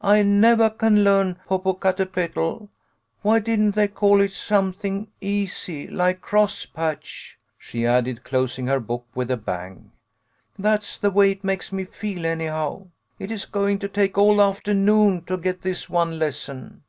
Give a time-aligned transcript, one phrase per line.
[0.00, 2.68] I nevah can learn Popocatepetl.
[3.22, 8.68] Why didn't they call it some thing easy, like like Crosspatch!" she added, clos ing
[8.68, 9.90] her book with a bang."
[10.56, 12.90] That's the way it makes me feel, anyhow.
[13.18, 16.82] It is going to take all afternoon to get this one lesson."